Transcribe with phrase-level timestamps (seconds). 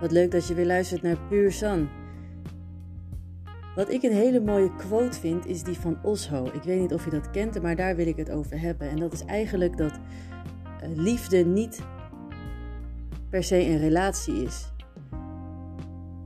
[0.00, 1.88] Wat leuk dat je weer luistert naar Puur San.
[3.74, 6.44] Wat ik een hele mooie quote vind, is die van Osho.
[6.44, 8.88] Ik weet niet of je dat kent, maar daar wil ik het over hebben.
[8.88, 9.92] En dat is eigenlijk dat
[10.80, 11.82] eh, liefde niet
[13.30, 14.72] per se een relatie is.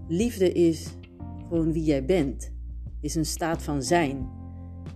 [0.08, 0.96] Liefde is
[1.48, 2.52] gewoon wie jij bent,
[3.00, 4.28] is een staat van zijn.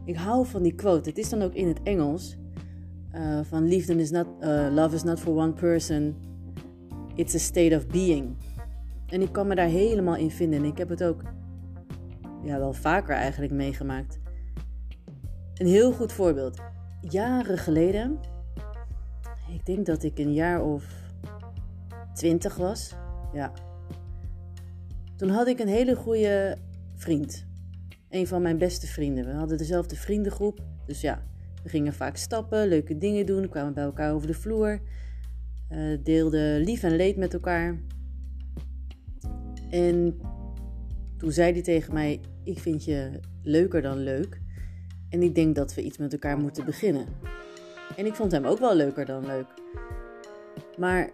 [0.05, 1.09] Ik hou van die quote.
[1.09, 2.37] Het is dan ook in het Engels.
[3.15, 6.17] Uh, van liefde is not, uh, love is not for one person.
[7.15, 8.37] It's a state of being.
[9.09, 10.59] En ik kan me daar helemaal in vinden.
[10.59, 11.23] En ik heb het ook
[12.43, 14.19] ja, wel vaker eigenlijk meegemaakt.
[15.55, 16.61] Een heel goed voorbeeld.
[17.01, 18.19] Jaren geleden,
[19.53, 20.85] ik denk dat ik een jaar of
[22.15, 22.95] twintig was.
[23.33, 23.53] Ja.
[25.17, 26.57] Toen had ik een hele goede
[26.95, 27.47] vriend.
[28.11, 29.25] Een van mijn beste vrienden.
[29.25, 30.61] We hadden dezelfde vriendengroep.
[30.87, 31.23] Dus ja,
[31.63, 34.81] we gingen vaak stappen, leuke dingen doen, kwamen bij elkaar over de vloer.
[35.71, 37.79] Uh, deelden lief en leed met elkaar.
[39.71, 40.21] En
[41.17, 44.41] toen zei hij tegen mij: Ik vind je leuker dan leuk.
[45.11, 47.07] En ik denk dat we iets met elkaar moeten beginnen.
[47.97, 49.47] En ik vond hem ook wel leuker dan leuk.
[50.79, 51.11] Maar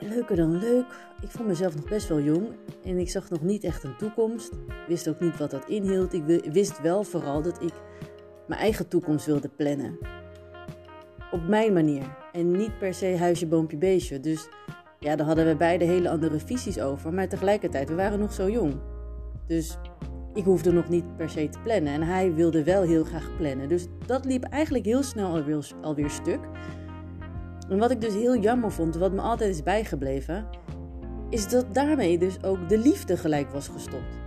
[0.00, 0.86] leuker dan leuk.
[1.22, 2.48] Ik vond mezelf nog best wel jong
[2.84, 4.50] en ik zag nog niet echt een toekomst.
[4.88, 6.12] Wist ook niet wat dat inhield.
[6.12, 7.72] Ik wist wel vooral dat ik
[8.46, 9.98] mijn eigen toekomst wilde plannen.
[11.30, 14.20] Op mijn manier en niet per se huisje, boompje, beestje.
[14.20, 14.48] Dus
[15.06, 17.12] ja, daar hadden we beide hele andere visies over.
[17.12, 18.74] Maar tegelijkertijd, we waren nog zo jong.
[19.46, 19.78] Dus
[20.34, 21.92] ik hoefde nog niet per se te plannen.
[21.92, 23.68] En hij wilde wel heel graag plannen.
[23.68, 26.40] Dus dat liep eigenlijk heel snel alweer, alweer stuk.
[27.68, 30.46] En wat ik dus heel jammer vond, wat me altijd is bijgebleven,
[31.30, 34.18] is dat daarmee dus ook de liefde gelijk was gestopt.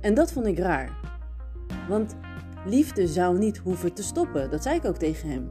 [0.00, 0.90] En dat vond ik raar.
[1.88, 2.16] Want
[2.66, 4.50] liefde zou niet hoeven te stoppen.
[4.50, 5.50] Dat zei ik ook tegen hem.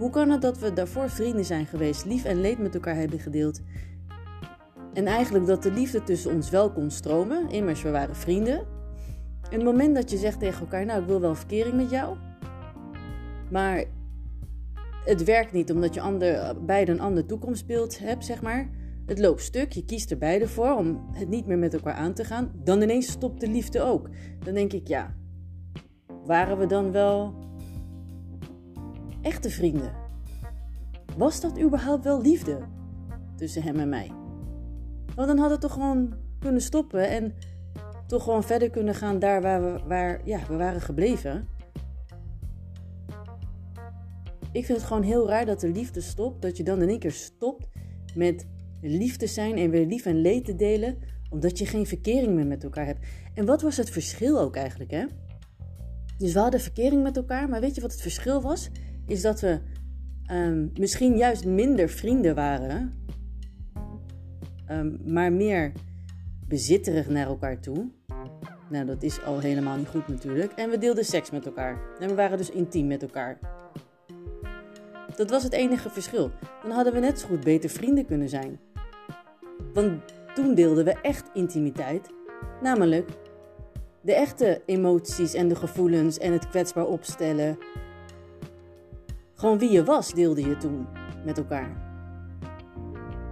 [0.00, 3.18] Hoe kan het dat we daarvoor vrienden zijn geweest, lief en leed met elkaar hebben
[3.18, 3.60] gedeeld?
[4.92, 8.58] En eigenlijk dat de liefde tussen ons wel kon stromen, immers we waren vrienden.
[9.50, 12.16] En het moment dat je zegt tegen elkaar, nou ik wil wel verkering met jou,
[13.50, 13.84] maar
[15.04, 18.70] het werkt niet omdat je ander, beide een ander toekomstbeeld hebt, zeg maar.
[19.06, 22.14] Het loopt stuk, je kiest er beide voor om het niet meer met elkaar aan
[22.14, 22.52] te gaan.
[22.54, 24.08] Dan ineens stopt de liefde ook.
[24.44, 25.14] Dan denk ik, ja,
[26.24, 27.34] waren we dan wel
[29.22, 29.92] echte vrienden?
[31.16, 32.58] Was dat überhaupt wel liefde
[33.36, 34.10] tussen hem en mij?
[35.14, 37.34] Want dan had het toch gewoon kunnen stoppen en
[38.06, 41.48] toch gewoon verder kunnen gaan daar waar we, waar, ja, we waren gebleven.
[44.52, 46.98] Ik vind het gewoon heel raar dat de liefde stopt, dat je dan in één
[46.98, 47.66] keer stopt
[48.14, 48.46] met
[48.80, 50.98] liefde zijn en weer lief en leed te delen,
[51.30, 53.06] omdat je geen verkering meer met elkaar hebt.
[53.34, 55.04] En wat was het verschil ook eigenlijk, hè?
[56.18, 58.70] Dus we hadden verkering met elkaar, maar weet je wat het verschil was?
[59.10, 59.58] Is dat we
[60.32, 62.94] um, misschien juist minder vrienden waren,
[64.70, 65.72] um, maar meer
[66.46, 67.90] bezitterig naar elkaar toe.
[68.68, 70.52] Nou, dat is al helemaal niet goed natuurlijk.
[70.52, 71.80] En we deelden seks met elkaar.
[71.98, 73.38] En we waren dus intiem met elkaar.
[75.16, 76.30] Dat was het enige verschil.
[76.62, 78.60] Dan hadden we net zo goed beter vrienden kunnen zijn.
[79.74, 80.02] Want
[80.34, 82.10] toen deelden we echt intimiteit.
[82.62, 83.10] Namelijk
[84.00, 87.58] de echte emoties en de gevoelens en het kwetsbaar opstellen.
[89.40, 90.86] Gewoon wie je was deelde je toen
[91.24, 91.70] met elkaar.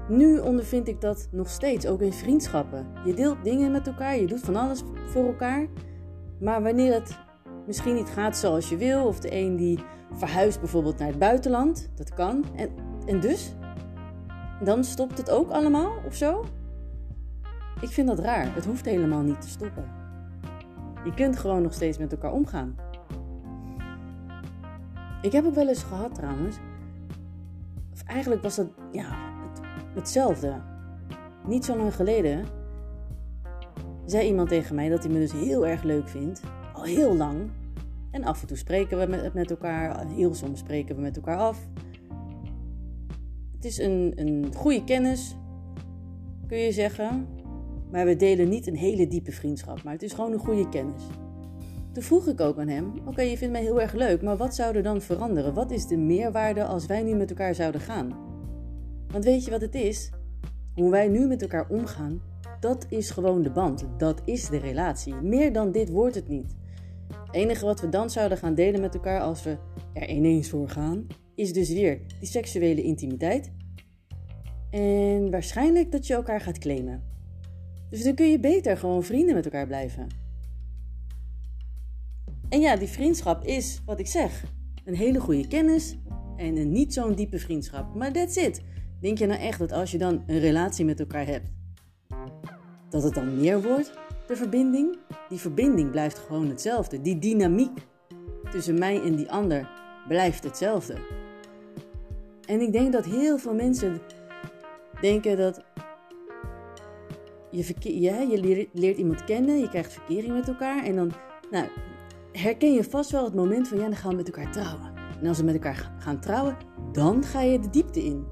[0.09, 2.87] Nu ondervind ik dat nog steeds, ook in vriendschappen.
[3.05, 5.67] Je deelt dingen met elkaar, je doet van alles voor elkaar.
[6.41, 7.19] Maar wanneer het
[7.67, 9.79] misschien niet gaat zoals je wil, of de een die
[10.13, 12.45] verhuist bijvoorbeeld naar het buitenland, dat kan.
[12.57, 12.71] En,
[13.07, 13.55] en dus?
[14.65, 16.45] Dan stopt het ook allemaal of zo?
[17.81, 18.55] Ik vind dat raar.
[18.55, 19.85] Het hoeft helemaal niet te stoppen.
[21.05, 22.77] Je kunt gewoon nog steeds met elkaar omgaan.
[25.23, 26.56] Ik heb ook wel eens gehad trouwens.
[27.93, 29.09] Of eigenlijk was dat ja,
[29.49, 29.61] het,
[29.95, 30.62] hetzelfde.
[31.47, 32.47] Niet zo lang geleden
[34.07, 36.43] zei iemand tegen mij dat hij me dus heel erg leuk vindt.
[36.73, 37.51] Al heel lang.
[38.11, 40.07] En af en toe spreken we met, met elkaar.
[40.07, 41.69] Heel soms spreken we met elkaar af.
[43.54, 45.37] Het is een, een goede kennis,
[46.47, 47.27] kun je zeggen.
[47.91, 49.83] Maar we delen niet een hele diepe vriendschap.
[49.83, 51.03] Maar het is gewoon een goede kennis.
[51.98, 54.54] Toen vroeg ik ook aan hem: Oké, je vindt mij heel erg leuk, maar wat
[54.54, 55.54] zou er dan veranderen?
[55.54, 58.16] Wat is de meerwaarde als wij nu met elkaar zouden gaan?
[59.12, 60.10] Want weet je wat het is?
[60.74, 62.21] Hoe wij nu met elkaar omgaan,
[62.60, 63.86] dat is gewoon de band.
[63.97, 65.15] Dat is de relatie.
[65.15, 66.56] Meer dan dit wordt het niet.
[67.09, 69.56] Het enige wat we dan zouden gaan delen met elkaar als we
[69.92, 73.53] er ineens voor gaan, is dus weer die seksuele intimiteit.
[74.71, 77.03] En waarschijnlijk dat je elkaar gaat claimen.
[77.91, 80.27] Dus dan kun je beter gewoon vrienden met elkaar blijven.
[82.48, 84.45] En ja, die vriendschap is, wat ik zeg,
[84.84, 85.98] een hele goede kennis
[86.36, 87.95] en een niet zo'n diepe vriendschap.
[87.95, 88.62] Maar that's it.
[89.00, 91.47] Denk je nou echt dat als je dan een relatie met elkaar hebt,
[92.91, 93.92] dat het dan meer wordt,
[94.27, 94.98] de verbinding?
[95.28, 97.00] Die verbinding blijft gewoon hetzelfde.
[97.00, 97.78] Die dynamiek
[98.51, 99.71] tussen mij en die ander
[100.09, 100.94] blijft hetzelfde.
[102.47, 104.01] En ik denk dat heel veel mensen
[105.01, 105.65] denken dat
[107.51, 111.12] je, ja, je leert, iemand kennen, je krijgt verkering met elkaar en dan
[111.51, 111.66] nou,
[112.33, 114.92] herken je vast wel het moment van ja, dan gaan we met elkaar trouwen.
[115.21, 116.57] En als we met elkaar gaan trouwen,
[116.92, 118.27] dan ga je de diepte in.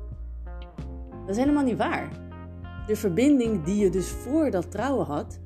[1.26, 2.08] Dat is helemaal niet waar.
[2.86, 5.38] De verbinding die je dus voor dat trouwen had,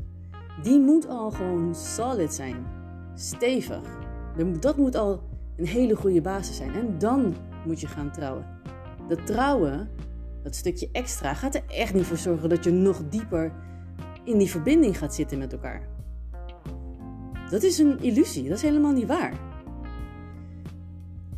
[0.63, 2.67] die moet al gewoon solid zijn.
[3.15, 3.99] Stevig.
[4.61, 5.23] Dat moet al
[5.57, 6.75] een hele goede basis zijn.
[6.75, 7.35] En dan
[7.67, 8.47] moet je gaan trouwen.
[9.09, 9.89] Dat trouwen,
[10.43, 13.53] dat stukje extra, gaat er echt niet voor zorgen dat je nog dieper
[14.25, 15.89] in die verbinding gaat zitten met elkaar.
[17.51, 19.33] Dat is een illusie, dat is helemaal niet waar.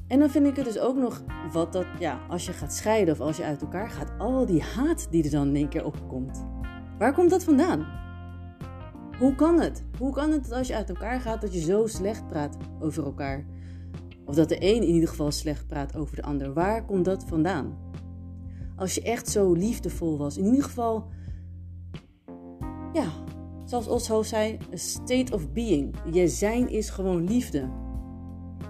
[0.06, 1.22] En dan vind ik het dus ook nog
[1.52, 4.62] wat dat, ja, als je gaat scheiden of als je uit elkaar gaat, al die
[4.62, 6.46] haat die er dan in één keer opkomt.
[6.98, 7.86] Waar komt dat vandaan?
[9.18, 9.84] Hoe kan het?
[9.98, 13.04] Hoe kan het dat als je uit elkaar gaat dat je zo slecht praat over
[13.04, 13.46] elkaar?
[14.24, 16.52] Of dat de een in ieder geval slecht praat over de ander.
[16.52, 17.78] Waar komt dat vandaan?
[18.76, 21.08] Als je echt zo liefdevol was, in ieder geval,
[22.92, 23.21] ja,
[23.72, 25.94] zoals Osho zei, a state of being.
[26.12, 27.70] Je zijn is gewoon liefde.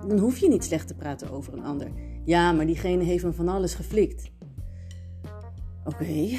[0.09, 1.89] Dan hoef je niet slecht te praten over een ander.
[2.25, 4.31] Ja, maar diegene heeft me van alles geflikt.
[5.85, 6.39] Oké.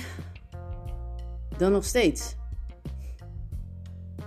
[1.57, 2.35] Dan nog steeds.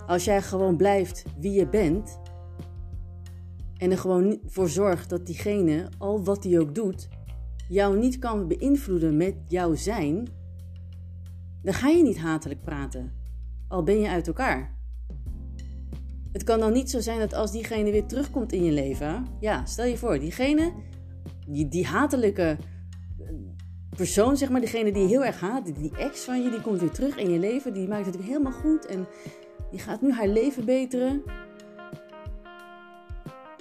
[0.07, 2.19] Als jij gewoon blijft wie je bent.
[3.77, 7.07] En er gewoon voor zorgt dat diegene, al wat hij ook doet,
[7.67, 10.27] jou niet kan beïnvloeden met jouw zijn.
[11.61, 13.16] Dan ga je niet hatelijk praten.
[13.67, 14.75] Al ben je uit elkaar.
[16.31, 19.25] Het kan dan niet zo zijn dat als diegene weer terugkomt in je leven.
[19.39, 20.73] Ja, stel je voor, diegene,
[21.47, 22.57] die, die hatelijke
[23.95, 26.79] persoon, zeg maar, diegene die je heel erg haat, die ex van je, die komt
[26.79, 27.73] weer terug in je leven.
[27.73, 29.07] Die maakt het weer helemaal goed en
[29.71, 31.23] die gaat nu haar leven beteren.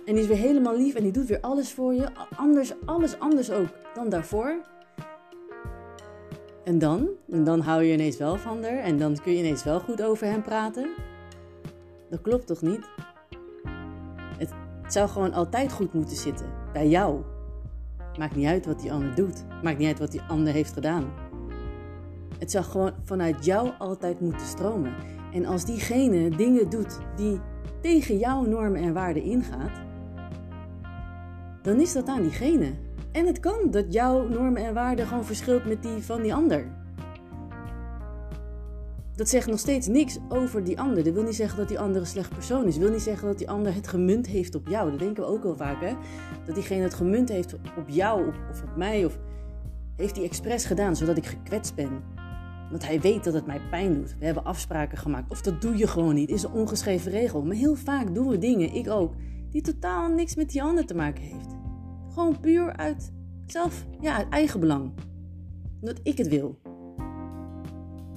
[0.05, 2.09] En die is weer helemaal lief en die doet weer alles voor je.
[2.37, 4.61] Anders, alles anders ook dan daarvoor.
[6.67, 7.09] En dan?
[7.31, 8.79] En dan hou je ineens wel van haar.
[8.79, 10.89] En dan kun je ineens wel goed over hem praten.
[12.11, 12.89] Dat klopt toch niet?
[14.39, 14.51] Het,
[14.89, 16.47] zou gewoon altijd goed moeten zitten.
[16.73, 17.21] Bij jou.
[18.19, 19.45] Maakt niet uit wat die ander doet.
[19.63, 21.13] Maakt niet uit wat die ander heeft gedaan.
[22.39, 24.95] Het zou gewoon vanuit jou altijd moeten stromen.
[25.33, 27.41] En als diegene dingen doet die
[27.81, 29.81] tegen jouw normen en waarden ingaat,
[31.63, 32.73] dan is dat aan diegene.
[33.17, 36.67] En het kan dat jouw normen en waarden gewoon verschilt met die van die ander.
[39.15, 41.05] Dat zegt nog steeds niks over die ander.
[41.05, 42.75] Dat wil niet zeggen dat die ander een slecht persoon is.
[42.75, 44.91] Dat wil niet zeggen dat die ander het gemunt heeft op jou.
[44.91, 45.95] Dat denken we ook wel vaak, hè?
[46.47, 49.05] Dat diegene het gemunt heeft op jou of op mij.
[49.05, 49.19] Of
[49.97, 52.03] heeft hij expres gedaan zodat ik gekwetst ben.
[52.71, 54.17] Want hij weet dat het mij pijn doet.
[54.19, 55.31] We hebben afspraken gemaakt.
[55.31, 56.31] Of dat doe je gewoon niet.
[56.31, 57.43] Is een ongeschreven regel.
[57.43, 59.15] Maar heel vaak doen we dingen, ik ook,
[59.51, 61.56] die totaal niks met die ander te maken heeft.
[62.17, 63.13] Gewoon puur uit
[63.47, 64.93] zelf, ja, uit eigen belang.
[65.81, 66.59] Omdat ik het wil.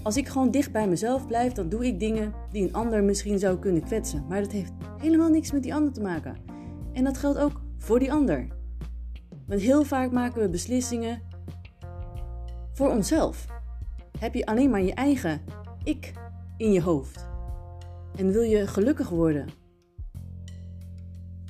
[0.04, 3.40] Als ik gewoon dicht bij mezelf blijf, dan doe ik dingen die een ander misschien
[3.40, 4.25] zou kunnen kwetsen.
[4.30, 6.36] Maar dat heeft helemaal niks met die ander te maken.
[6.94, 8.48] En dat geldt ook voor die ander.
[9.48, 11.22] Want heel vaak maken we beslissingen
[12.74, 13.46] voor onszelf.
[14.20, 15.41] Heb je alleen maar je eigen
[15.84, 16.13] ik
[16.58, 17.27] in je hoofd.
[18.15, 19.48] En wil je gelukkig worden?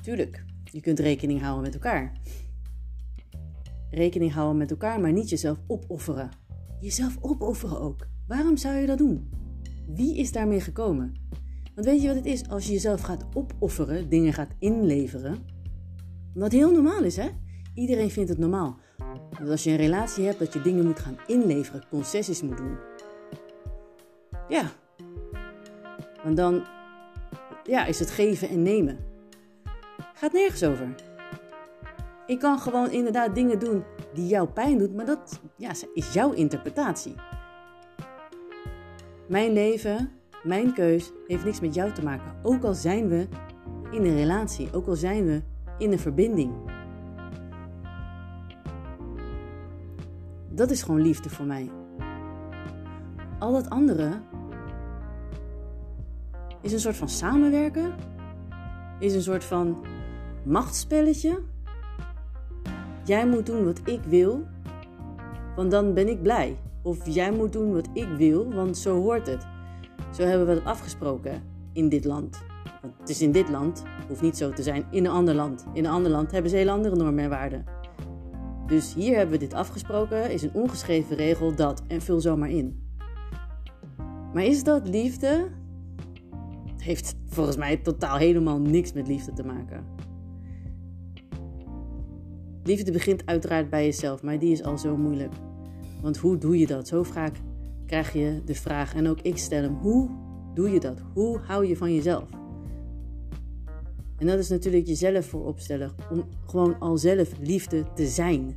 [0.02, 2.12] Tuurlijk, je kunt rekening houden met elkaar.
[3.90, 6.30] Rekening houden met elkaar, maar niet jezelf opofferen.
[6.80, 8.06] Jezelf opofferen ook.
[8.26, 9.30] Waarom zou je dat doen?
[9.94, 11.14] Wie is daarmee gekomen?
[11.74, 12.48] Want weet je wat het is?
[12.48, 15.38] Als je jezelf gaat opofferen, dingen gaat inleveren.
[16.34, 17.28] Wat heel normaal is, hè?
[17.74, 18.78] Iedereen vindt het normaal.
[19.38, 22.76] Dat als je een relatie hebt, dat je dingen moet gaan inleveren, concessies moet doen.
[24.48, 24.72] Ja.
[26.24, 26.62] Want dan
[27.64, 29.09] ja, is het geven en nemen.
[30.20, 30.94] Gaat nergens over.
[32.26, 33.84] Ik kan gewoon inderdaad dingen doen
[34.14, 37.14] die jou pijn doen, maar dat ja, is jouw interpretatie.
[39.28, 40.10] Mijn leven,
[40.42, 42.34] mijn keus, heeft niks met jou te maken.
[42.42, 43.28] Ook al zijn we
[43.90, 45.42] in een relatie, ook al zijn we
[45.78, 46.52] in een verbinding.
[50.48, 51.70] Dat is gewoon liefde voor mij.
[53.38, 54.20] Al dat andere
[56.62, 57.94] is een soort van samenwerken,
[58.98, 59.84] is een soort van
[60.50, 61.38] machtsspelletje.
[63.04, 64.46] Jij moet doen wat ik wil,
[65.56, 66.56] want dan ben ik blij.
[66.82, 69.46] Of jij moet doen wat ik wil, want zo hoort het.
[70.14, 71.42] Zo hebben we het afgesproken
[71.72, 72.42] in dit land.
[72.82, 75.66] Want het is in dit land, hoeft niet zo te zijn, in een ander land.
[75.72, 77.64] In een ander land hebben ze heel andere normen en waarden.
[78.66, 82.50] Dus hier hebben we dit afgesproken, is een ongeschreven regel dat en vul zo maar
[82.50, 82.88] in.
[84.32, 85.48] Maar is dat liefde?
[86.66, 89.99] Het heeft volgens mij totaal helemaal niks met liefde te maken.
[92.64, 95.32] Liefde begint uiteraard bij jezelf, maar die is al zo moeilijk.
[96.00, 96.88] Want hoe doe je dat?
[96.88, 97.36] Zo vaak
[97.86, 100.10] krijg je de vraag, en ook ik stel hem: hoe
[100.54, 101.02] doe je dat?
[101.14, 102.28] Hoe hou je van jezelf?
[104.18, 108.56] En dat is natuurlijk jezelf voor opstellen, om gewoon al zelf liefde te zijn.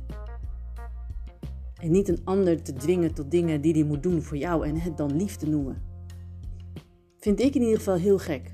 [1.80, 4.80] En niet een ander te dwingen tot dingen die hij moet doen voor jou en
[4.80, 5.82] het dan liefde noemen.
[7.18, 8.52] Vind ik in ieder geval heel gek.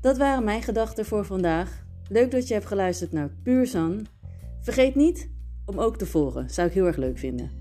[0.00, 1.88] Dat waren mijn gedachten voor vandaag.
[2.12, 4.06] Leuk dat je hebt geluisterd naar Puur San.
[4.60, 5.30] Vergeet niet
[5.64, 7.59] om ook te volgen, zou ik heel erg leuk vinden.